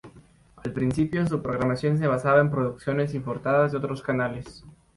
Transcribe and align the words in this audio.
Al 0.55 0.71
principio, 0.73 1.27
su 1.27 1.43
programación 1.43 1.99
se 1.99 2.07
basaba 2.07 2.41
en 2.41 2.49
producciones 2.49 3.13
importadas 3.13 3.71
de 3.71 3.77
otros 3.77 4.01
canales. 4.01 4.65